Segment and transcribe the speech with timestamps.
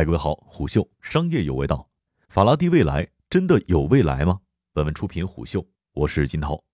[0.00, 1.86] 嗨，各位好，虎嗅商业有味道。
[2.30, 4.40] 法拉第未来真的有未来吗？
[4.72, 6.64] 本文出品虎嗅，我是金涛。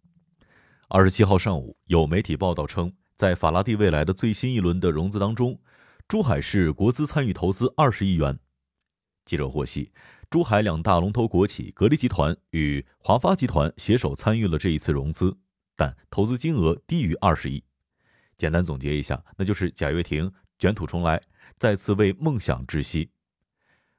[0.86, 5.58] 二十七号上午，有媒体报道称，在法拉第未来的最新一轮的融资当中，
[6.06, 8.38] 珠海市国资参与投资二十亿元。
[9.24, 9.90] 记者获悉，
[10.30, 15.36] 珠海两大龙头国企格力集团与华发集团携手参与了这一次融资，
[15.74, 17.64] 但投资金额低于二十亿。
[18.38, 21.20] 简单总结一下，那就是贾跃亭卷土重来。
[21.58, 23.10] 再次为梦想窒息。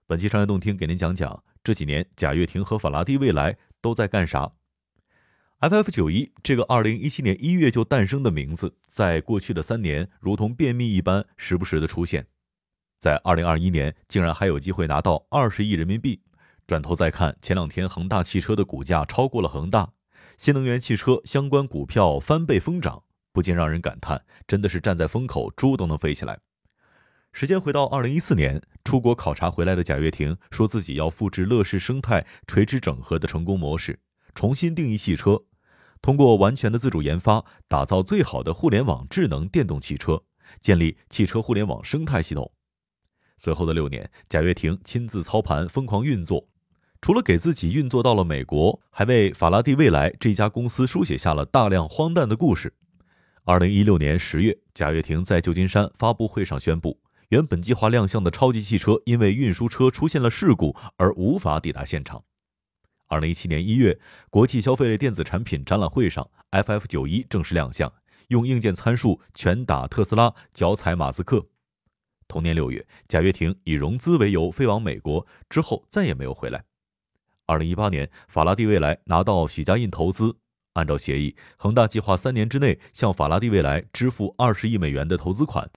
[0.09, 4.53] 本期商业动听给您讲讲这几年贾跃亭和法拉第未来都在干啥。
[5.59, 12.25] FF 九一这个二零一七年一月就诞生的名字，在过去的三年如同便秘一般时不时的出现，
[13.01, 16.21] 在二零二一年竟然还有机会拿到二十亿人民币。
[16.65, 19.91] 转头再看前两天恒大汽车的股价超过了恒大，
[20.37, 23.03] 新能源汽车相关股票翻倍疯涨，
[23.34, 26.39] 不禁让人感叹，真的是站在风口，猪都能飞起来。
[27.34, 33.99] 时间回到二零一四年，出国考察回来的贾跃亭说自己要复制乐视生态垂直整合的成功模式，
[34.34, 35.43] 重新定义汽车，
[36.01, 40.24] 通过完全的自主研发，打造最好的互联网智能电动汽车，
[40.60, 42.51] 建立汽车互联网生态系统。
[43.38, 46.49] 随后的六年，贾跃亭亲自操盘，疯狂运作，
[47.01, 52.73] 除了给自己运作到了美国，还为法拉第未来这家公司书写下了大量荒诞的故事。
[53.44, 56.99] 二零一六年十月，贾跃亭在旧金山发布会上宣布。
[57.29, 62.23] 原本计划亮相的超级汽车，因为运输车出现了事故而无法抵达现场。
[63.07, 67.91] 二零一七年一月，国际消费类电子产品展览会上，FF 九一正式亮相，
[68.29, 71.45] 用硬件参数拳打特斯拉，脚踩马斯克。
[72.29, 76.63] 同年六月，贾跃亭以融资为由飞往美国，之后再也没有回来。
[77.45, 80.38] 二零一八年，法拉第未来拿到许家印投资，
[80.73, 85.69] 按照协议，恒大计划三年之内向法拉第未来支付二十亿美元的投资款，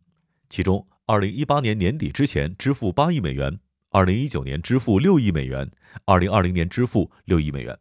[0.48, 0.86] 其中。
[1.12, 3.58] 二零一八年年底之前支付八亿美元，
[3.88, 5.68] 二零一九年支付六亿美元，
[6.04, 7.76] 二零二零年支付六亿美元。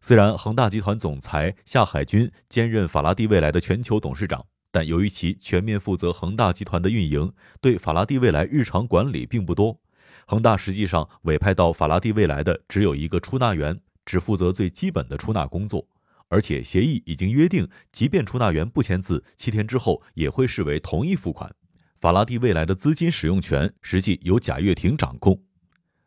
[0.00, 9.80] 虽然恒大集团总裁夏海军兼任法拉第未来的全球董事长，但由于其全面负责恒大集团的运营，对法拉第未来日常管理并不多。
[10.28, 15.84] 恒大实际上委派到法拉第未来的只有一个出纳员，只负责最基本的出纳工作，
[16.28, 21.52] 而且协议已经约定，即便出纳员不签字，七天之后也会视为同意付款。
[22.02, 25.40] 法拉第未来的资金使用权实际由贾跃亭掌控。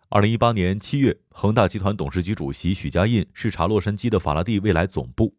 [0.09, 5.34] 二零一八年七月，恒大集团董事局主席许家印视察洛杉矶的法拉第未来总部，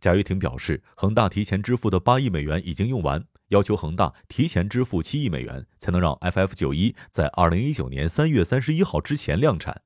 [0.00, 9.82] 贾跃亭表示，恒大提前支付的八亿美元已经用完，要求恒大提前支付七亿美元，才能让 FF 九一在二零一九年三月三十一号之前量产。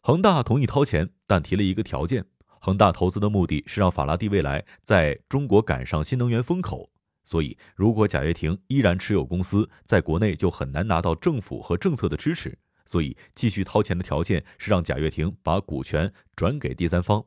[0.00, 2.24] 恒大同意掏钱，但提了一个条件：
[2.62, 6.88] 恒大投资的目的是让法拉第未来在中国赶上新能源风口。
[7.24, 12.58] 所以，如果贾跃亭依然持有公司，在国内就很难拿到政府和政策的支持。
[12.86, 17.24] 所以，继续掏钱的条件是让贾跃亭把股权转给第三方。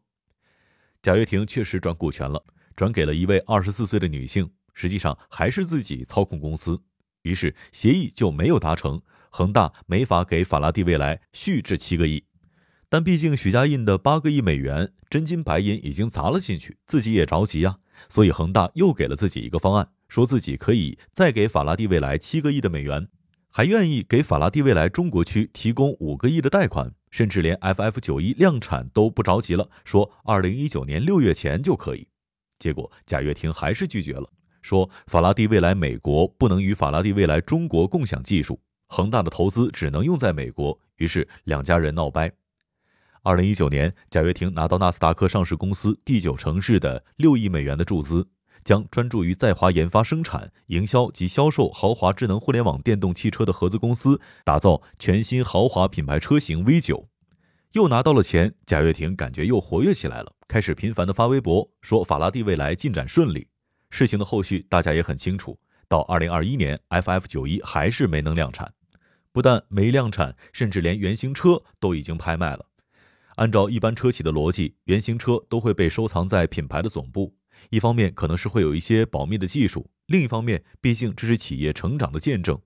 [1.02, 2.44] 贾跃亭确实转股权了，
[2.76, 6.80] 转给了一位二十四岁的女性，实际上还是自己操控公司。
[7.24, 12.24] 于是，协议就没有达成，恒大没法给法拉第未来续这七个亿。
[12.88, 17.80] 但毕竟许家印的八个亿美元真金白银已经砸了进去，自己也着急啊。
[18.10, 23.08] 所以恒大又给了自己一个方案，说自己可以再给法拉第未来七个亿的美元，
[23.50, 32.08] 还愿意给法拉第未来中国区提供五个亿的贷款，甚至连 FF 九一量产都不着急了，说二零一九年六月前就可以。
[32.60, 34.28] 结果贾跃亭还是拒绝了，
[34.62, 42.32] 说法拉第未来美国不能与法拉第未来中国共享技术，恒大的投资只能用在美国，于是两家人闹掰。
[43.28, 48.26] 二零一九年，贾跃亭拿到纳斯达克上市公司第九城市的六亿美元的注资，
[48.64, 57.10] 将专注于在华研发、生产、营销及销售豪华智能互联网电动汽车的合资公司，打造全新豪华品牌车型 V 九。
[57.74, 63.50] 又拿到了钱，贾跃亭感觉又活跃起来了，开始频繁的发微博说法拉第未来进展顺利。
[63.90, 65.60] 事情的后续大家也很清楚，
[65.90, 68.72] 到二零二一年，FF 九一还是没能量产，
[69.34, 72.66] 不但没量产，甚至连原型车都已经拍卖了。
[73.38, 77.36] 按照一般车企的逻辑，原型车都会被收藏在品牌的总部。
[77.70, 82.60] 一方面可能是会有一些保密的技术，另一方面，毕竟这是企业成长的见证。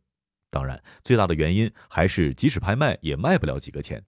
[0.49, 4.03] 当然，最大的原因还是即使拍卖也卖不了几个钱。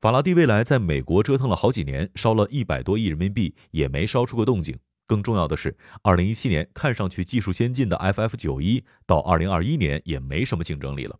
[0.00, 4.78] 法拉第未来在美国折腾了好几年，烧了一百多亿人民币，也没烧出个动静。
[5.08, 11.18] 更重要的是，二零一七年看上去技术先进的 FF 九一，到二零二一年也没什么竞争力了。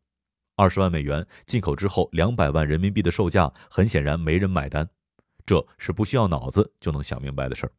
[0.62, 4.88] 二十万美元进口之后，两百万人民币的售价，很显然没人买单。
[5.44, 7.72] 这是不需要脑子就能想明白的事儿。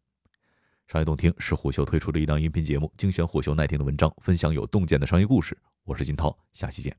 [0.85, 5.57] 商业洞听是虎嗅推出的一档音频节目，精选虎嗅耐听的文章，分享有洞见的商业故事。
[5.85, 6.93] 我是金涛，下期见。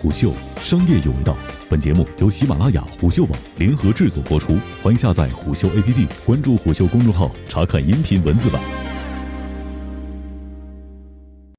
[0.00, 1.36] 虎嗅商业有味道，
[1.70, 8.91] 本节目由喜马拉雅、虎嗅网联合制作播出，欢迎下载虎嗅 APP，关注虎嗅公众号，查看音频文字版。